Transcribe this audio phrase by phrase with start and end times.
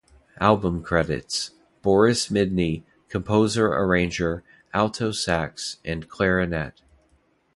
[0.39, 1.51] Album credits:
[1.83, 4.43] Boris Midney composer-arranger,
[4.73, 6.81] alto sax and clarinet.